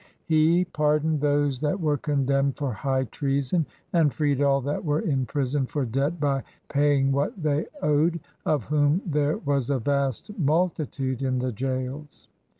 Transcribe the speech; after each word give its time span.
He 0.25 0.65
par 0.65 0.99
doned 0.99 1.19
those 1.19 1.59
that 1.59 1.79
were 1.79 1.95
condemned 1.95 2.57
for 2.57 2.73
high 2.73 3.03
treason 3.03 3.67
and 3.93 4.11
freed 4.11 4.41
all 4.41 4.59
that 4.61 4.83
were 4.83 5.01
in 5.01 5.27
prison 5.27 5.67
for 5.67 5.85
debt 5.85 6.19
by 6.19 6.41
paying 6.69 7.11
what 7.11 7.43
they 7.43 7.67
owed, 7.83 8.19
of 8.43 8.63
whom 8.63 9.03
there 9.05 9.37
was 9.37 9.69
a 9.69 9.77
vast 9.77 10.35
multitude 10.39 11.21
in 11.21 11.37
the 11.37 11.51
jails. 11.51 12.27